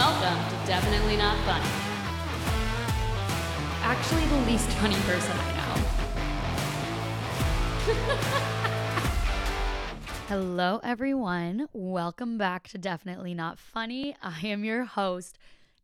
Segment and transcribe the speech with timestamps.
[0.00, 1.68] welcome to Definitely Not Funny.
[3.82, 5.74] Actually, the least funny person I know.
[10.28, 11.68] Hello, everyone.
[11.74, 14.16] Welcome back to Definitely Not Funny.
[14.22, 15.36] I am your host,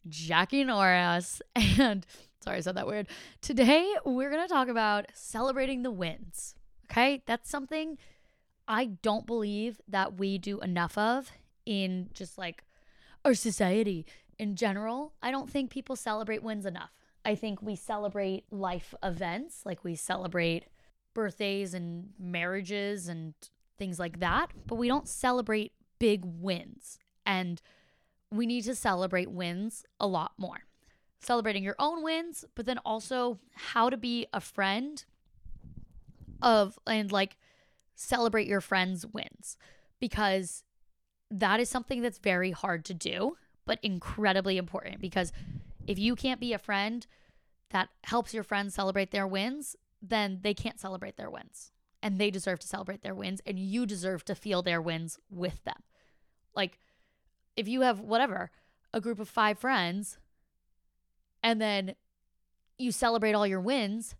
[0.09, 1.43] Jackie Norris.
[1.79, 2.07] And
[2.41, 3.09] sorry, I said that weird.
[3.43, 6.55] Today, we're going to talk about celebrating the wins.
[6.91, 7.23] Okay.
[7.27, 7.99] That's something
[8.67, 11.33] I don't believe that we do enough of
[11.67, 12.63] in just like
[13.27, 14.07] our society
[14.39, 15.13] in general.
[15.21, 16.93] I don't think people celebrate wins enough.
[17.25, 20.67] I think we celebrate life events, like we celebrate
[21.13, 23.35] birthdays and marriages and
[23.79, 26.99] things like that, but we don't celebrate big wins.
[27.27, 27.61] And
[28.31, 30.65] we need to celebrate wins a lot more.
[31.19, 35.05] Celebrating your own wins, but then also how to be a friend
[36.41, 37.37] of and like
[37.97, 39.57] celebrate your friends' wins
[39.99, 40.63] because
[41.31, 45.33] that is something that's very hard to do, but incredibly important because
[45.87, 47.07] if you can't be a friend
[47.71, 51.73] that helps your friends celebrate their wins, then they can't celebrate their wins.
[52.03, 55.65] And they deserve to celebrate their wins, and you deserve to feel their wins with
[55.65, 55.83] them.
[56.55, 56.79] Like,
[57.57, 58.51] if you have whatever,
[58.93, 60.19] a group of five friends,
[61.43, 61.97] and then
[62.79, 64.15] you celebrate all your wins,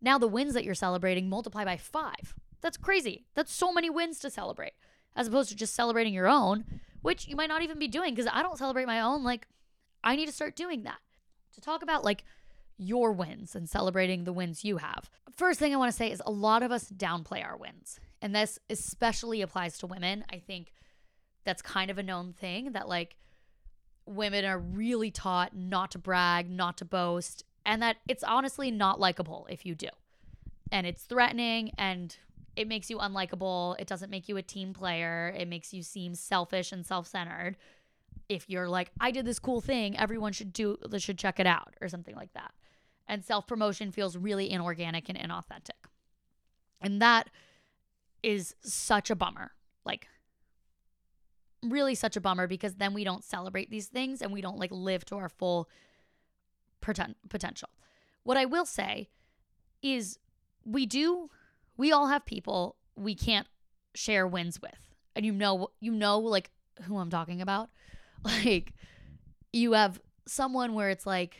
[0.00, 2.34] now the wins that you're celebrating multiply by five.
[2.60, 3.24] That's crazy.
[3.34, 4.74] That's so many wins to celebrate
[5.16, 6.64] as opposed to just celebrating your own,
[7.02, 9.24] which you might not even be doing because I don't celebrate my own.
[9.24, 9.46] Like,
[10.02, 10.98] I need to start doing that.
[11.54, 12.24] To talk about like
[12.76, 15.08] your wins and celebrating the wins you have.
[15.36, 18.00] First thing I want to say is a lot of us downplay our wins.
[18.20, 20.24] And this especially applies to women.
[20.32, 20.72] I think
[21.44, 23.16] that's kind of a known thing that like
[24.06, 28.98] women are really taught not to brag, not to boast, and that it's honestly not
[28.98, 29.88] likable if you do.
[30.72, 32.16] And it's threatening and
[32.56, 33.76] it makes you unlikable.
[33.78, 35.34] It doesn't make you a team player.
[35.36, 37.56] It makes you seem selfish and self-centered.
[38.28, 41.74] If you're like, I did this cool thing, everyone should do should check it out
[41.80, 42.52] or something like that.
[43.06, 45.88] And self-promotion feels really inorganic and inauthentic.
[46.80, 47.28] And that
[48.22, 49.52] is such a bummer.
[49.84, 50.08] Like
[51.62, 54.70] really such a bummer because then we don't celebrate these things and we don't like
[54.70, 55.68] live to our full
[56.80, 57.70] poten- potential.
[58.22, 59.08] What I will say
[59.82, 60.18] is
[60.64, 61.30] we do
[61.76, 63.46] we all have people we can't
[63.94, 64.72] share wins with.
[65.16, 66.50] And you know you know like
[66.82, 67.70] who I'm talking about.
[68.24, 68.72] Like
[69.52, 71.36] you have someone where it's like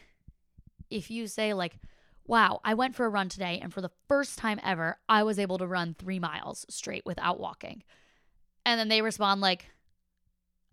[0.91, 1.79] if you say like
[2.27, 5.39] wow, I went for a run today and for the first time ever I was
[5.39, 7.83] able to run 3 miles straight without walking.
[8.67, 9.71] And then they respond like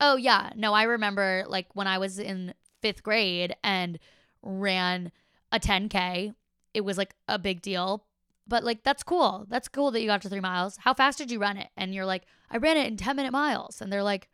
[0.01, 3.99] oh yeah, no, I remember like when I was in 5th grade and
[4.41, 5.11] ran
[5.51, 6.33] a 10k,
[6.73, 8.03] it was like a big deal,
[8.51, 9.45] but like that's cool.
[9.47, 10.75] That's cool that you got to three miles.
[10.75, 11.69] How fast did you run it?
[11.77, 13.81] And you're like, I ran it in 10 minute miles.
[13.81, 14.27] And they're like,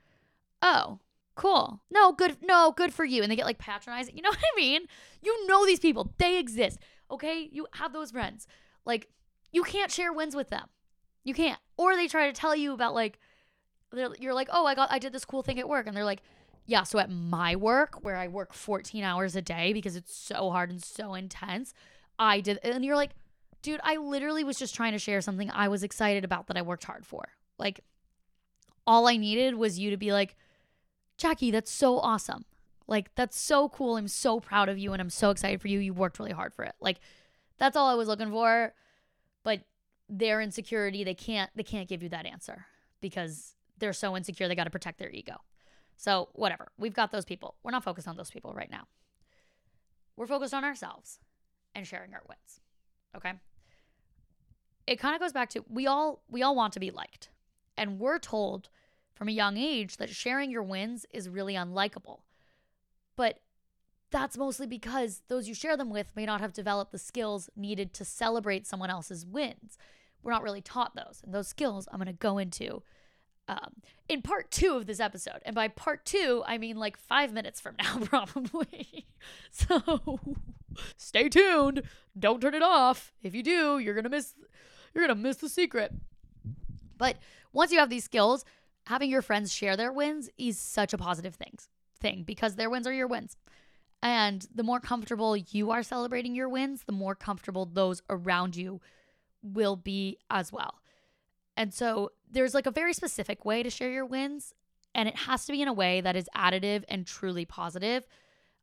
[0.63, 0.97] oh,
[1.35, 1.83] cool.
[1.91, 2.38] No, good.
[2.41, 3.22] No, good for you.
[3.22, 4.17] And they get like patronizing.
[4.17, 4.88] You know what I mean?
[5.22, 6.16] You know these people.
[6.17, 6.79] They exist.
[7.11, 7.47] Okay.
[7.51, 8.47] You have those friends.
[8.85, 9.07] Like
[9.51, 10.66] you can't share wins with them.
[11.23, 11.59] You can't.
[11.78, 13.19] Or they try to tell you about like,
[13.94, 15.85] you're like, oh, I got, I did this cool thing at work.
[15.85, 16.23] And they're like,
[16.66, 20.49] yeah, so at my work, where I work 14 hours a day because it's so
[20.49, 21.75] hard and so intense,
[22.17, 22.57] I did.
[22.63, 23.11] And you're like,
[23.67, 26.61] dude, I literally was just trying to share something I was excited about that I
[26.61, 27.33] worked hard for.
[27.59, 27.81] Like,
[28.85, 30.38] all I needed was you to be like,
[31.17, 32.45] Jackie, that's so awesome.
[32.88, 33.97] Like, that's so cool.
[33.97, 35.79] I'm so proud of you and I'm so excited for you.
[35.79, 36.75] You worked really hard for it.
[36.79, 37.01] Like,
[37.57, 38.73] that's all I was looking for.
[39.44, 39.63] But
[40.07, 42.67] their insecurity, they can't they can't give you that answer
[43.01, 45.41] because they're so insecure they got to protect their ego.
[45.97, 46.69] So, whatever.
[46.78, 47.55] We've got those people.
[47.63, 48.88] We're not focused on those people right now.
[50.16, 51.19] We're focused on ourselves
[51.75, 52.61] and sharing our wins.
[53.13, 53.34] Okay?
[54.87, 57.29] It kind of goes back to we all we all want to be liked.
[57.77, 58.69] And we're told
[59.13, 62.21] from a young age that sharing your wins is really unlikable.
[63.15, 63.39] But
[64.09, 67.93] that's mostly because those you share them with may not have developed the skills needed
[67.95, 69.77] to celebrate someone else's wins.
[70.23, 71.21] We're not really taught those.
[71.23, 72.81] And those skills I'm going to go into
[73.47, 73.75] um,
[74.09, 75.40] in part two of this episode.
[75.45, 79.07] And by part two, I mean like five minutes from now, probably.
[79.51, 80.19] so
[80.97, 81.83] stay tuned.
[82.17, 83.13] Don't turn it off.
[83.22, 84.35] If you do, you're gonna miss
[84.93, 85.93] you're gonna miss the secret.
[86.97, 87.17] But
[87.53, 88.45] once you have these skills,
[88.87, 91.57] having your friends share their wins is such a positive thing
[91.99, 93.35] thing because their wins are your wins.
[94.03, 98.79] And the more comfortable you are celebrating your wins, the more comfortable those around you
[99.41, 100.81] will be as well.
[101.55, 104.53] And so there's like a very specific way to share your wins,
[104.93, 108.05] and it has to be in a way that is additive and truly positive.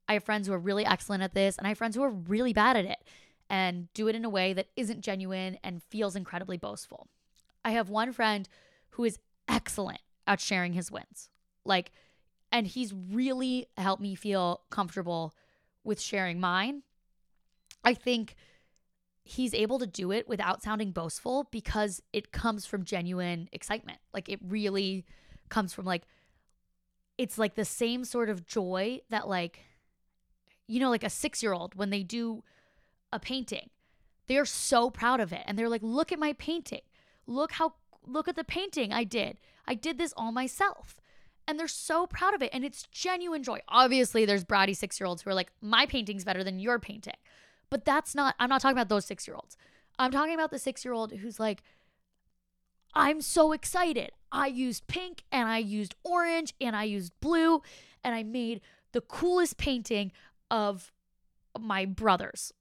[0.09, 2.11] I have friends who are really excellent at this, and I have friends who are
[2.11, 2.99] really bad at it
[3.51, 7.09] and do it in a way that isn't genuine and feels incredibly boastful.
[7.65, 8.49] I have one friend
[8.91, 9.19] who is
[9.49, 11.29] excellent at sharing his wins.
[11.65, 11.93] Like,
[12.53, 15.35] And he's really helped me feel comfortable
[15.83, 16.83] with sharing mine.
[17.83, 18.37] I think
[19.25, 23.99] he's able to do it without sounding boastful because it comes from genuine excitement.
[24.13, 25.05] Like it really
[25.49, 26.03] comes from like
[27.19, 29.61] it's like the same sort of joy that like
[30.67, 32.43] you know like a 6-year-old when they do
[33.15, 33.71] a painting.
[34.27, 36.81] They're so proud of it and they're like look at my painting.
[37.27, 37.75] Look how
[38.07, 39.39] look at the painting I did.
[39.67, 41.01] I did this all myself.
[41.47, 43.61] And they're so proud of it and it's genuine joy.
[43.69, 47.15] Obviously there's bratty 6-year-olds who are like my painting's better than your painting.
[47.71, 49.57] But that's not I'm not talking about those 6-year-olds.
[49.99, 51.63] I'm talking about the 6-year-old who's like
[52.95, 54.13] I'm so excited.
[54.33, 57.63] I used pink and I used orange and I used blue
[58.03, 58.61] and I made
[58.93, 60.13] the coolest painting
[60.51, 60.93] of
[61.59, 62.53] my brothers.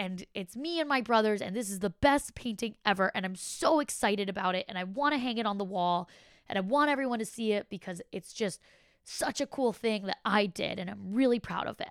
[0.00, 3.12] And it's me and my brothers, and this is the best painting ever.
[3.14, 4.64] And I'm so excited about it.
[4.66, 6.08] And I want to hang it on the wall
[6.48, 8.62] and I want everyone to see it because it's just
[9.04, 10.78] such a cool thing that I did.
[10.78, 11.90] And I'm really proud of it.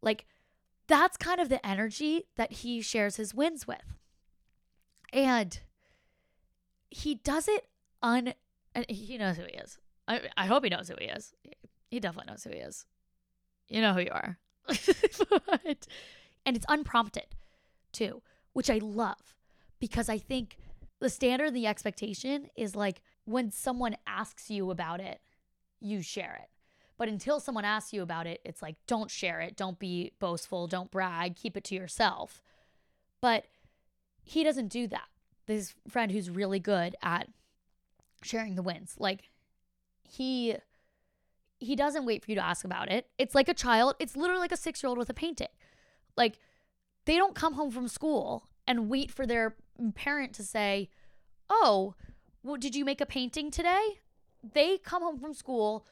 [0.00, 0.24] Like,
[0.86, 3.94] that's kind of the energy that he shares his wins with.
[5.12, 5.60] And
[6.88, 7.66] he does it
[8.02, 8.32] un-
[8.88, 9.76] he knows who he is.
[10.08, 11.34] I I hope he knows who he is.
[11.90, 12.86] He definitely knows who he is.
[13.68, 14.38] You know who you are.
[14.66, 15.86] but,
[16.46, 17.36] and it's unprompted
[17.92, 18.22] too,
[18.52, 19.34] which I love
[19.78, 20.56] because I think
[21.00, 25.20] the standard, the expectation is like when someone asks you about it,
[25.80, 26.48] you share it.
[26.98, 29.56] But until someone asks you about it, it's like, don't share it.
[29.56, 30.66] Don't be boastful.
[30.66, 31.34] Don't brag.
[31.34, 32.42] Keep it to yourself.
[33.22, 33.46] But
[34.22, 35.08] he doesn't do that
[35.46, 37.28] this friend who's really good at
[38.22, 38.94] sharing the wins.
[38.98, 39.30] Like
[40.08, 40.56] he
[41.58, 43.08] he doesn't wait for you to ask about it.
[43.18, 43.94] It's like a child.
[43.98, 45.48] It's literally like a 6-year-old with a painting.
[46.16, 46.38] Like
[47.04, 49.56] they don't come home from school and wait for their
[49.94, 50.88] parent to say,
[51.48, 51.94] "Oh,
[52.42, 54.00] well, did you make a painting today?"
[54.42, 55.86] They come home from school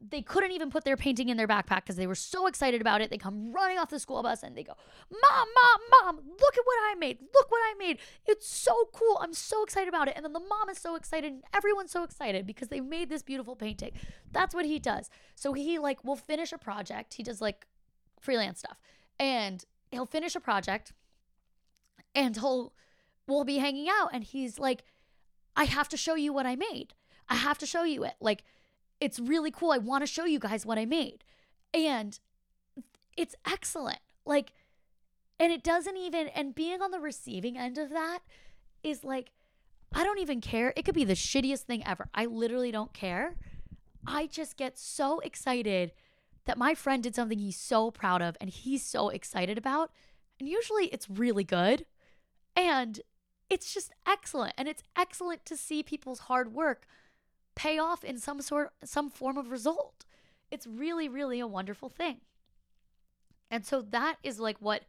[0.00, 3.02] they couldn't even put their painting in their backpack because they were so excited about
[3.02, 3.10] it.
[3.10, 4.72] They come running off the school bus and they go,
[5.10, 7.18] Mom, Mom, Mom, look at what I made.
[7.20, 7.98] Look what I made.
[8.26, 9.18] It's so cool.
[9.20, 10.14] I'm so excited about it.
[10.16, 13.22] And then the mom is so excited and everyone's so excited because they made this
[13.22, 13.92] beautiful painting.
[14.32, 15.10] That's what he does.
[15.34, 17.14] So he like will finish a project.
[17.14, 17.66] He does like
[18.20, 18.78] freelance stuff.
[19.18, 20.92] And he'll finish a project
[22.14, 22.72] and he'll
[23.26, 24.84] we'll be hanging out and he's like,
[25.56, 26.94] I have to show you what I made.
[27.28, 28.14] I have to show you it.
[28.20, 28.42] Like
[29.00, 29.72] it's really cool.
[29.72, 31.24] I want to show you guys what I made.
[31.72, 32.18] And
[33.16, 34.00] it's excellent.
[34.24, 34.52] Like,
[35.38, 38.20] and it doesn't even, and being on the receiving end of that
[38.82, 39.30] is like,
[39.92, 40.72] I don't even care.
[40.76, 42.08] It could be the shittiest thing ever.
[42.14, 43.36] I literally don't care.
[44.06, 45.92] I just get so excited
[46.50, 49.92] that my friend did something he's so proud of and he's so excited about.
[50.40, 51.86] And usually it's really good.
[52.56, 53.00] And
[53.48, 54.54] it's just excellent.
[54.58, 56.88] And it's excellent to see people's hard work
[57.54, 60.04] pay off in some sort some form of result.
[60.50, 62.16] It's really really a wonderful thing.
[63.48, 64.82] And so that is like what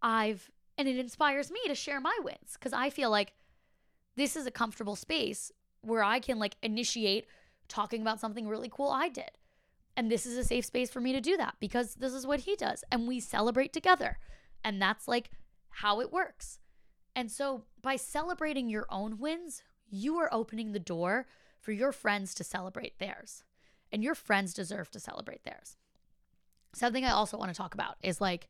[0.00, 0.48] I've
[0.78, 3.32] and it inspires me to share my wins cuz I feel like
[4.14, 5.50] this is a comfortable space
[5.80, 7.26] where I can like initiate
[7.66, 9.32] talking about something really cool I did.
[9.96, 12.40] And this is a safe space for me to do that because this is what
[12.40, 14.18] he does and we celebrate together.
[14.64, 15.30] And that's like
[15.68, 16.60] how it works.
[17.14, 21.26] And so by celebrating your own wins, you are opening the door
[21.60, 23.44] for your friends to celebrate theirs.
[23.92, 25.76] And your friends deserve to celebrate theirs.
[26.74, 28.48] Something I also want to talk about is like,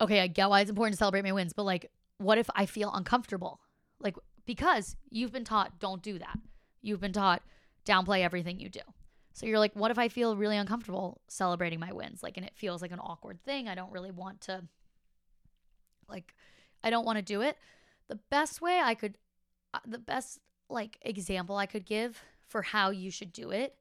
[0.00, 2.66] okay, I get why it's important to celebrate my wins, but like, what if I
[2.66, 3.60] feel uncomfortable?
[4.00, 6.38] Like, because you've been taught don't do that.
[6.82, 7.42] You've been taught
[7.86, 8.80] downplay everything you do.
[9.38, 12.24] So you're like, what if I feel really uncomfortable celebrating my wins?
[12.24, 13.68] Like, and it feels like an awkward thing.
[13.68, 14.64] I don't really want to,
[16.08, 16.34] like,
[16.82, 17.56] I don't want to do it.
[18.08, 19.16] The best way I could,
[19.72, 23.76] uh, the best like example I could give for how you should do it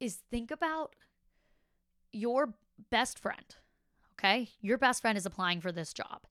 [0.00, 0.94] is think about
[2.10, 2.54] your
[2.88, 3.54] best friend.
[4.14, 4.48] Okay?
[4.62, 6.22] Your best friend is applying for this job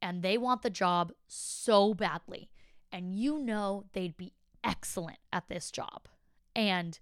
[0.00, 2.50] and they want the job so badly.
[2.92, 4.32] And you know they'd be
[4.62, 6.06] excellent at this job.
[6.54, 7.00] And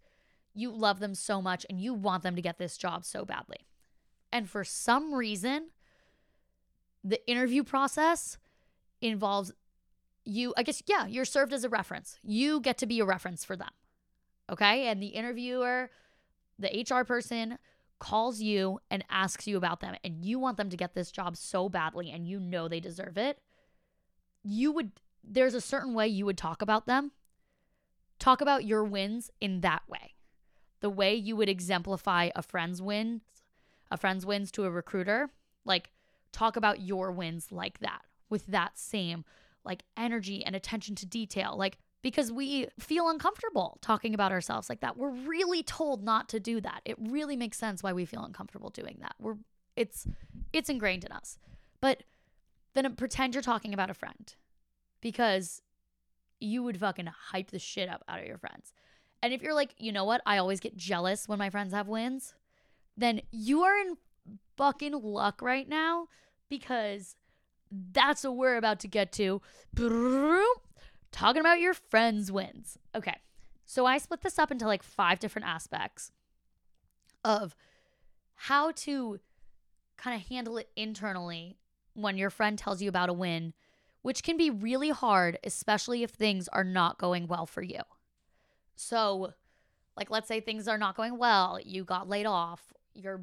[0.59, 3.67] you love them so much and you want them to get this job so badly.
[4.33, 5.69] And for some reason,
[7.05, 8.39] the interview process
[9.01, 9.53] involves
[10.25, 12.19] you, I guess, yeah, you're served as a reference.
[12.23, 13.71] You get to be a reference for them.
[14.51, 14.89] Okay.
[14.89, 15.91] And the interviewer,
[16.59, 17.59] the HR person
[17.99, 21.37] calls you and asks you about them, and you want them to get this job
[21.37, 23.41] so badly, and you know they deserve it.
[24.45, 24.93] You would,
[25.25, 27.13] there's a certain way you would talk about them.
[28.19, 30.15] Talk about your wins in that way.
[30.81, 33.23] The way you would exemplify a friend's wins,
[33.91, 35.31] a friend's wins to a recruiter.
[35.65, 35.91] Like,
[36.33, 39.25] talk about your wins like that with that same
[39.65, 41.55] like energy and attention to detail.
[41.57, 44.97] Like because we feel uncomfortable talking about ourselves like that.
[44.97, 46.81] We're really told not to do that.
[46.85, 49.15] It really makes sense why we feel uncomfortable doing that.
[49.19, 49.37] We're
[49.77, 50.07] it's
[50.53, 51.39] it's ingrained in us.
[51.81, 52.05] But
[52.75, 54.35] then pretend you're talking about a friend
[55.01, 55.63] because
[56.41, 58.73] you would fucking hype the shit up out of your friends.
[59.23, 61.89] And if you're like, you know what, I always get jealous when my friends have
[61.89, 62.35] wins,
[62.97, 63.97] then you are in
[64.57, 66.09] fucking luck right now
[66.49, 67.17] because
[67.93, 69.41] that's what we're about to get to.
[71.11, 72.79] Talking about your friends' wins.
[72.95, 73.17] Okay.
[73.67, 76.13] So I split this up into like five different aspects
[77.25, 77.55] of
[78.35, 79.19] how to
[79.97, 81.59] kind of handle it internally
[81.95, 83.53] when your friend tells you about a win,
[84.03, 87.81] which can be really hard, especially if things are not going well for you.
[88.79, 89.33] So,
[89.97, 93.23] like, let's say things are not going well, you got laid off, your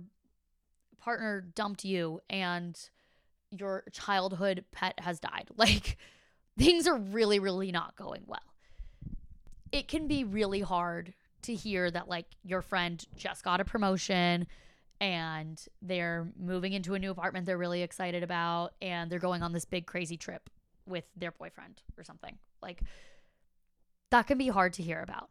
[1.00, 2.78] partner dumped you, and
[3.52, 5.50] your childhood pet has died.
[5.58, 5.98] Like,
[6.58, 8.40] things are really, really not going well.
[9.72, 14.48] It can be really hard to hear that, like, your friend just got a promotion
[15.00, 19.52] and they're moving into a new apartment they're really excited about and they're going on
[19.52, 20.50] this big crazy trip
[20.86, 22.38] with their boyfriend or something.
[22.62, 22.82] Like,
[24.12, 25.30] that can be hard to hear about.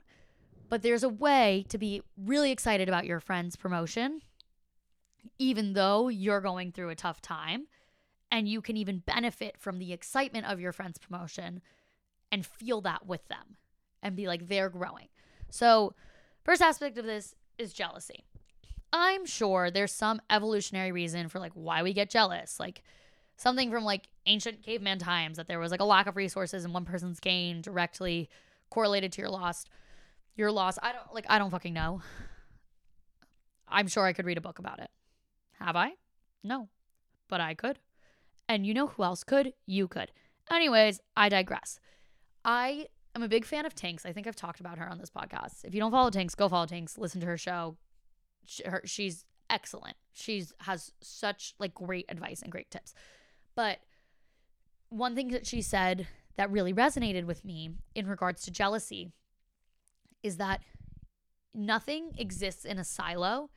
[0.68, 4.22] But there's a way to be really excited about your friend's promotion,
[5.38, 7.66] even though you're going through a tough time
[8.30, 11.62] and you can even benefit from the excitement of your friend's promotion
[12.32, 13.56] and feel that with them
[14.02, 15.08] and be like, they're growing.
[15.50, 15.94] So,
[16.44, 18.24] first aspect of this is jealousy.
[18.92, 22.58] I'm sure there's some evolutionary reason for like why we get jealous.
[22.60, 22.82] Like
[23.36, 26.72] something from like ancient caveman times that there was like a lack of resources and
[26.72, 28.28] one person's gain directly
[28.70, 29.64] correlated to your loss.
[30.36, 30.78] Your loss.
[30.82, 32.02] I don't like I don't fucking know.
[33.68, 34.90] I'm sure I could read a book about it.
[35.60, 35.92] Have I?
[36.42, 36.68] No.
[37.28, 37.78] But I could.
[38.48, 39.54] And you know who else could?
[39.66, 40.10] You could.
[40.50, 41.80] Anyways, I digress.
[42.44, 44.04] I am a big fan of Tinx.
[44.04, 45.64] I think I've talked about her on this podcast.
[45.64, 46.98] If you don't follow Tinx, go follow Tinx.
[46.98, 47.76] Listen to her show.
[48.44, 49.96] She, her, she's excellent.
[50.12, 52.92] She's has such like great advice and great tips.
[53.54, 53.78] But
[54.90, 59.12] one thing that she said that really resonated with me in regards to jealousy
[60.24, 60.60] is that
[61.54, 63.50] nothing exists in a silo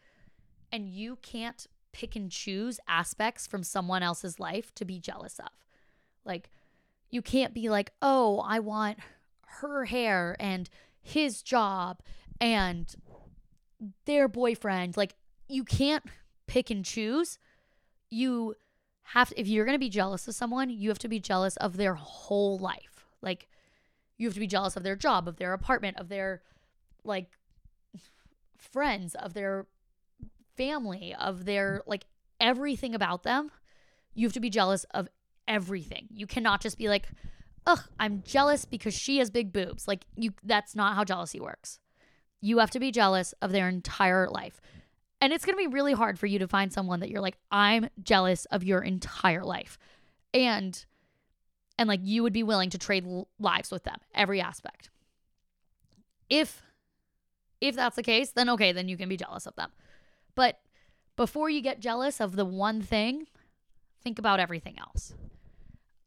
[0.71, 5.49] and you can't pick and choose aspects from someone else's life to be jealous of.
[6.23, 6.51] Like,
[7.09, 8.99] you can't be like, oh, I want
[9.47, 10.69] her hair and
[11.01, 12.01] his job
[12.39, 12.93] and
[14.05, 14.97] their boyfriend.
[14.97, 15.15] Like,
[15.47, 16.03] you can't
[16.45, 17.39] pick and choose.
[18.09, 18.55] You
[19.03, 21.55] have, to, if you're going to be jealous of someone, you have to be jealous
[21.57, 23.05] of their whole life.
[23.21, 23.47] Like,
[24.17, 26.41] you have to be jealous of their job, of their apartment, of their,
[27.07, 27.31] like,
[28.57, 29.65] friends, of their
[30.57, 32.05] family, of their like
[32.39, 33.51] everything about them.
[34.13, 35.07] You have to be jealous of
[35.47, 36.07] everything.
[36.11, 37.09] You cannot just be like,
[37.65, 41.79] "Ugh, I'm jealous because she has big boobs." Like you that's not how jealousy works.
[42.41, 44.59] You have to be jealous of their entire life.
[45.19, 47.37] And it's going to be really hard for you to find someone that you're like,
[47.51, 49.77] "I'm jealous of your entire life."
[50.33, 50.85] And
[51.77, 53.05] and like you would be willing to trade
[53.39, 54.89] lives with them, every aspect.
[56.29, 56.61] If
[57.61, 59.71] if that's the case, then okay, then you can be jealous of them.
[60.35, 60.59] But
[61.15, 63.27] before you get jealous of the one thing,
[64.03, 65.13] think about everything else.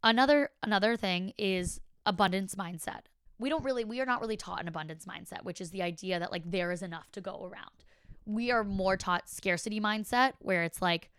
[0.03, 3.03] Another another thing is abundance mindset.
[3.39, 6.19] We don't really we are not really taught an abundance mindset, which is the idea
[6.19, 7.85] that like there is enough to go around.
[8.25, 11.11] We are more taught scarcity mindset where it's like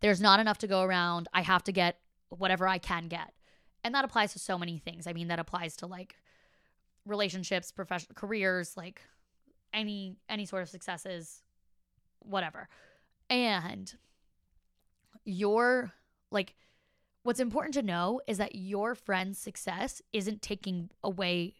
[0.00, 1.28] there's not enough to go around.
[1.32, 3.32] I have to get whatever I can get.
[3.84, 5.06] And that applies to so many things.
[5.06, 6.16] I mean, that applies to like
[7.06, 9.02] relationships, professional careers, like
[9.72, 11.42] any any sort of successes,
[12.20, 12.68] whatever.
[13.30, 13.92] And
[15.24, 15.92] your
[16.30, 16.54] like
[17.22, 21.54] what's important to know is that your friend's success isn't taking away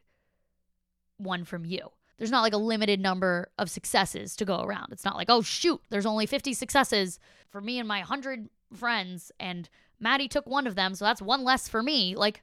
[1.19, 1.91] one from you.
[2.17, 4.89] There's not like a limited number of successes to go around.
[4.93, 7.19] It's not like, oh shoot, there's only 50 successes
[7.51, 9.69] for me and my 100 friends and
[10.01, 12.15] Maddie took one of them, so that's one less for me.
[12.15, 12.43] Like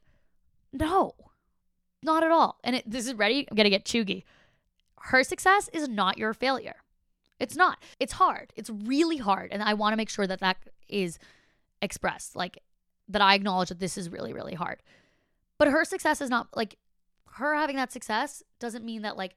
[0.72, 1.16] no.
[2.04, 2.60] Not at all.
[2.64, 3.48] And it, this is ready.
[3.50, 4.24] I'm to get chuggy.
[5.06, 6.78] Her success is not your failure.
[7.40, 7.84] It's not.
[8.00, 8.54] It's hard.
[8.56, 9.52] It's really hard.
[9.52, 10.58] And I want to make sure that that
[10.88, 11.20] is
[11.82, 12.36] expressed.
[12.36, 12.60] Like,
[13.08, 14.82] that I acknowledge that this is really, really hard.
[15.58, 16.78] But her success is not like
[17.34, 19.36] her having that success doesn't mean that like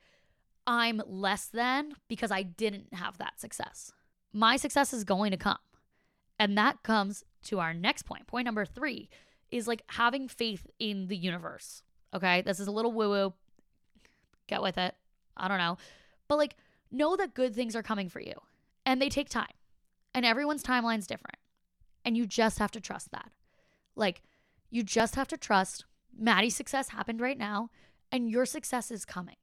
[0.66, 3.92] I'm less than because I didn't have that success.
[4.32, 5.58] My success is going to come.
[6.38, 8.26] And that comes to our next point.
[8.26, 9.08] Point number three
[9.50, 11.82] is like having faith in the universe.
[12.14, 12.42] Okay.
[12.42, 13.34] This is a little woo woo.
[14.46, 14.94] Get with it.
[15.38, 15.78] I don't know.
[16.28, 16.56] But like,
[16.90, 18.34] know that good things are coming for you
[18.84, 19.46] and they take time.
[20.14, 21.36] And everyone's timeline's different.
[22.04, 23.30] And you just have to trust that.
[23.94, 24.22] Like,
[24.70, 25.84] you just have to trust
[26.16, 27.70] Maddie's success happened right now.
[28.10, 29.36] And your success is coming.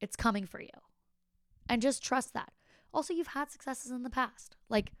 [0.00, 0.68] It's coming for you.
[1.68, 2.52] And just trust that.
[2.94, 4.56] Also, you've had successes in the past.
[4.68, 4.92] Like,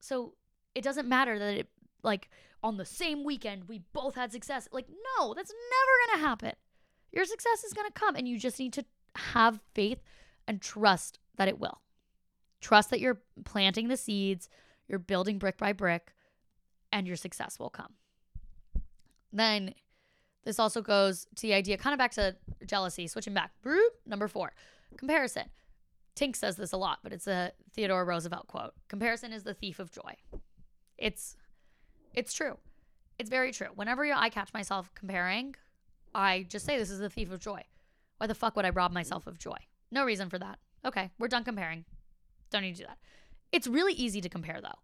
[0.00, 0.34] so
[0.74, 1.68] it doesn't matter that it,
[2.02, 2.28] like,
[2.62, 4.68] on the same weekend, we both had success.
[4.72, 6.52] Like, no, that's never going to happen.
[7.12, 8.84] Your success is going to come, and you just need to
[9.16, 10.02] have faith
[10.46, 11.80] and trust that it will.
[12.60, 14.48] Trust that you're planting the seeds,
[14.88, 16.12] you're building brick by brick,
[16.92, 17.94] and your success will come.
[19.32, 19.74] Then
[20.44, 23.52] this also goes to the idea, kind of back to jealousy, switching back.
[24.06, 24.52] Number four,
[24.96, 25.44] comparison.
[26.14, 28.72] Tink says this a lot, but it's a Theodore Roosevelt quote.
[28.88, 30.14] Comparison is the thief of joy.
[30.96, 31.36] It's
[32.14, 32.56] it's true.
[33.18, 33.68] It's very true.
[33.74, 35.56] Whenever I catch myself comparing,
[36.14, 37.62] I just say this is the thief of joy.
[38.24, 39.58] Why the fuck would I rob myself of joy?
[39.90, 40.58] No reason for that.
[40.82, 41.84] Okay, we're done comparing.
[42.48, 42.96] Don't need to do that.
[43.52, 44.78] It's really easy to compare though.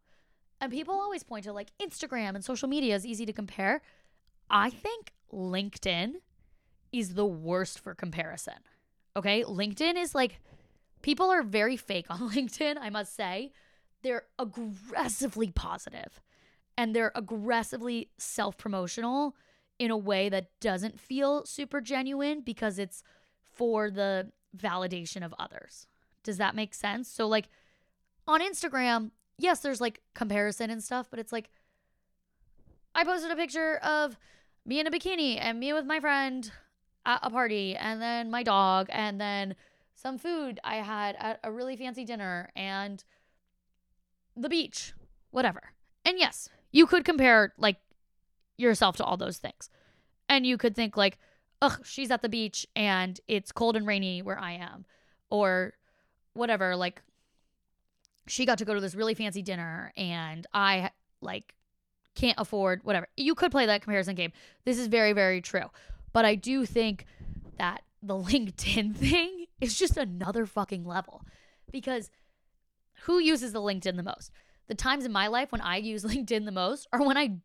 [0.61, 3.81] And people always point to like Instagram and social media is easy to compare.
[4.51, 6.17] I think LinkedIn
[6.93, 8.59] is the worst for comparison.
[9.17, 9.43] Okay?
[9.43, 10.43] LinkedIn is like
[11.01, 13.53] people are very fake on LinkedIn, I must say.
[14.03, 16.21] They're aggressively positive
[16.77, 19.35] and they're aggressively self promotional
[19.79, 23.03] in a way that doesn't feel super genuine because it's
[23.61, 25.87] for the validation of others.
[26.25, 27.11] Does that make sense?
[27.11, 27.51] So, like
[28.27, 31.51] on Instagram, yes, there's like comparison and stuff, but it's like
[32.95, 34.17] I posted a picture of
[34.65, 36.51] me in a bikini and me with my friend
[37.05, 39.57] at a party, and then my dog, and then
[39.95, 43.05] some food I had at a really fancy dinner, and
[44.35, 44.95] the beach,
[45.33, 45.75] whatever.
[46.07, 47.77] And yes, you could compare like
[48.57, 49.69] yourself to all those things.
[50.31, 51.19] And you could think like,
[51.63, 54.85] ugh, she's at the beach and it's cold and rainy where I am.
[55.31, 55.75] Or
[56.33, 57.03] whatever, like
[58.27, 60.91] she got to go to this really fancy dinner and I
[61.21, 61.55] like
[62.15, 63.09] can't afford whatever.
[63.17, 64.33] You could play that comparison game.
[64.65, 65.71] This is very, very true.
[66.13, 67.07] But I do think
[67.59, 71.23] that the LinkedIn thing is just another fucking level
[71.71, 72.11] because
[73.03, 74.31] who uses the LinkedIn the most?
[74.69, 77.37] The times in my life when I use LinkedIn the most are when I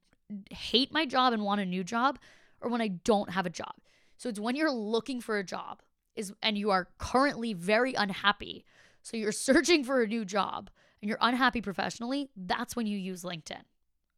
[0.49, 2.19] hate my job and want a new job
[2.62, 3.75] or when I don't have a job.
[4.17, 5.82] So it's when you're looking for a job
[6.15, 8.65] is and you are currently very unhappy.
[9.01, 10.69] So you're searching for a new job
[11.01, 13.62] and you're unhappy professionally, that's when you use LinkedIn.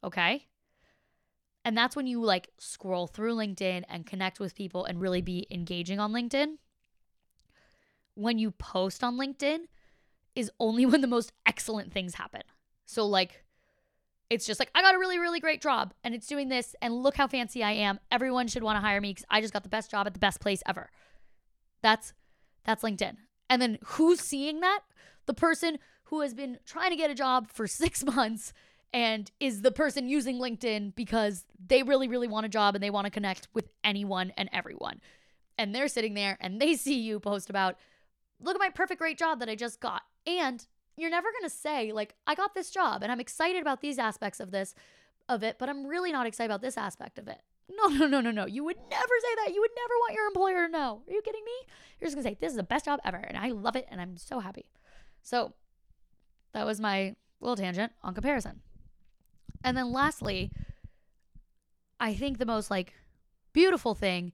[0.04, 0.46] Okay?
[1.64, 5.46] And that's when you like scroll through LinkedIn and connect with people and really be
[5.50, 6.56] engaging on LinkedIn.
[8.14, 9.64] When you post on LinkedIn
[10.34, 12.42] is only when the most excellent things happen.
[12.86, 13.44] So, like,
[14.30, 16.76] it's just like, I got a really, really great job and it's doing this.
[16.82, 17.98] And look how fancy I am.
[18.10, 20.20] Everyone should want to hire me because I just got the best job at the
[20.20, 20.90] best place ever.
[21.82, 22.12] That's
[22.64, 23.16] that's LinkedIn.
[23.48, 24.80] And then who's seeing that?
[25.26, 28.52] The person who has been trying to get a job for six months
[28.92, 32.90] and is the person using LinkedIn because they really, really want a job and they
[32.90, 35.00] want to connect with anyone and everyone.
[35.56, 37.76] And they're sitting there and they see you post about,
[38.40, 40.02] look at my perfect great job that I just got.
[40.26, 40.66] And
[41.00, 43.98] you're never going to say, like, I got this job and I'm excited about these
[43.98, 44.74] aspects of this,
[45.28, 47.40] of it, but I'm really not excited about this aspect of it.
[47.70, 48.46] No, no, no, no, no.
[48.46, 49.52] You would never say that.
[49.54, 51.02] You would never want your employer to know.
[51.06, 51.52] Are you kidding me?
[52.00, 53.86] You're just going to say, this is the best job ever and I love it
[53.90, 54.64] and I'm so happy.
[55.22, 55.52] So
[56.54, 58.62] that was my little tangent on comparison.
[59.62, 60.50] And then lastly,
[62.00, 62.94] I think the most like
[63.52, 64.32] beautiful thing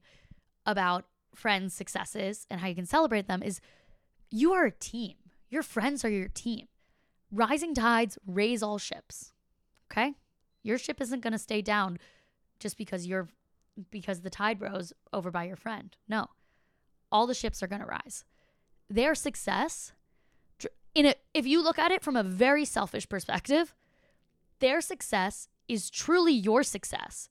[0.65, 3.59] about friends' successes and how you can celebrate them is
[4.31, 5.15] you are a team.
[5.55, 6.67] Your friends are your team.
[7.31, 9.31] Rising tides raise all ships.
[9.89, 10.15] Okay?
[10.63, 11.97] Your ship isn't going to stay down
[12.59, 13.29] just because you're
[13.89, 15.95] because the tide rose over by your friend.
[16.09, 16.27] No.
[17.09, 18.25] All the ships are going to rise.
[18.89, 19.93] Their success
[20.93, 23.73] in a if you look at it from a very selfish perspective,
[24.59, 27.29] their success is truly your success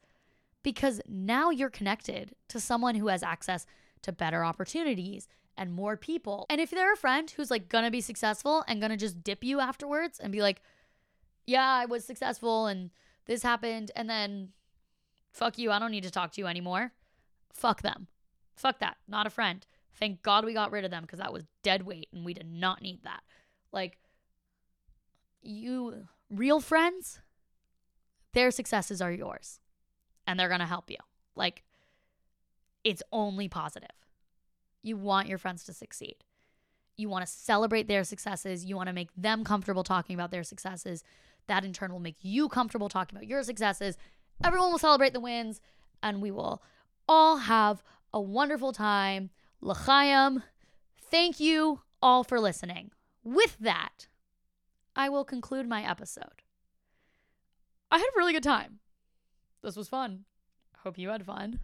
[0.63, 3.67] because now you're connected to someone who has access
[4.01, 6.47] to better opportunities and more people.
[6.51, 9.61] And if they're a friend who's like gonna be successful and gonna just dip you
[9.61, 10.61] afterwards and be like,
[11.47, 12.90] yeah, I was successful and
[13.27, 14.51] this happened, and then
[15.33, 16.93] fuck you, I don't need to talk to you anymore.
[17.53, 18.09] Fuck them.
[18.55, 18.97] Fuck that.
[19.09, 19.67] Not a friend.
[19.95, 22.51] Thank God we got rid of them because that was dead weight and we did
[22.51, 23.23] not need that.
[23.73, 23.99] Like,
[25.43, 27.21] you real friends,
[28.33, 29.61] their successes are yours
[30.27, 30.97] and they're to help you.
[31.37, 31.62] Like,
[32.83, 33.88] it's only positive.
[34.85, 36.16] You want your friends to succeed.
[36.97, 38.64] You want to celebrate their successes.
[38.64, 41.03] You want to make them comfortable talking about their successes.
[41.47, 43.97] That in turn will make you comfortable talking about your successes.
[44.44, 45.61] Everyone will celebrate the wins
[46.03, 46.62] and we will
[47.09, 49.31] all have a wonderful time.
[49.61, 50.42] L'chaim.
[51.01, 52.90] Thank you all for listening.
[53.23, 54.09] With that,
[54.94, 56.42] I will conclude my episode.
[57.90, 58.81] I had a really good time.
[59.62, 60.25] This was fun.
[60.79, 61.61] Hope you had fun.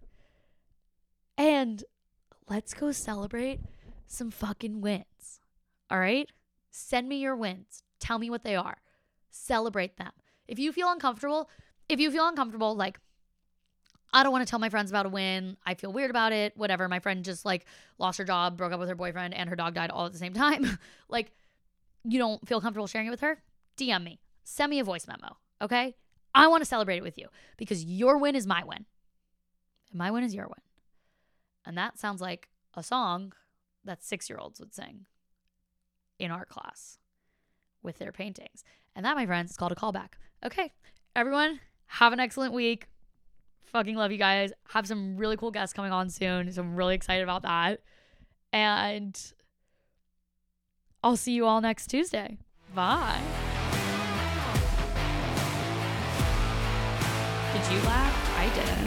[1.37, 1.85] And
[2.51, 3.61] let's go celebrate
[4.07, 5.41] some fucking wins.
[5.91, 6.29] All right?
[6.71, 7.83] Send me your wins.
[8.01, 8.79] Tell me what they are.
[9.31, 10.11] Celebrate them.
[10.49, 11.49] If you feel uncomfortable,
[11.89, 12.99] if you feel uncomfortable, like,
[14.13, 15.57] I don't want to tell my friends about a win.
[15.65, 16.57] I feel weird about it.
[16.57, 16.89] Whatever.
[16.89, 17.65] My friend just like
[17.99, 20.19] lost her job, broke up with her boyfriend, and her dog died all at the
[20.19, 20.79] same time.
[21.09, 21.31] like,
[22.05, 23.41] you don't feel comfortable sharing it with her?
[23.77, 24.21] DM me.
[24.43, 25.37] Send me a voice memo.
[25.63, 25.95] Okay?
[26.35, 28.87] I want to celebrate it with you because your win is my win.
[29.91, 30.61] And my win is your win.
[31.71, 33.33] And that sounds like a song
[33.85, 35.07] that six year olds would sing
[36.19, 36.99] in art class
[37.81, 38.65] with their paintings.
[38.97, 40.15] And that, my friends, is called a callback.
[40.45, 40.73] Okay,
[41.15, 42.89] everyone, have an excellent week.
[43.67, 44.53] Fucking love you guys.
[44.71, 46.51] Have some really cool guests coming on soon.
[46.51, 47.83] So I'm really excited about that.
[48.53, 49.17] And
[51.05, 52.37] I'll see you all next Tuesday.
[52.75, 53.21] Bye.
[57.53, 58.37] Did you laugh?
[58.37, 58.80] I didn't.